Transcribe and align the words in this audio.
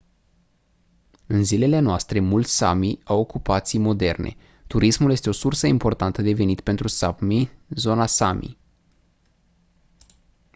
în 1.27 1.43
zilele 1.43 1.79
noastre 1.79 2.19
mulți 2.19 2.63
sámi 2.63 3.03
au 3.03 3.19
ocupații 3.19 3.79
moderne. 3.79 4.35
turismul 4.67 5.11
este 5.11 5.29
o 5.29 5.31
sursă 5.31 5.67
importantă 5.67 6.21
de 6.21 6.33
venit 6.33 6.61
pentru 6.61 6.87
sápmi 6.87 7.49
zona 7.69 8.05
sámi 8.07 8.57